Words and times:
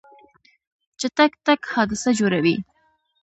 چټک 0.99 1.31
تګ 1.45 1.61
حادثه 1.73 2.09
جوړوي. 2.19 2.55